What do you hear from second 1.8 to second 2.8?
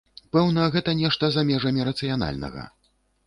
рацыянальнага.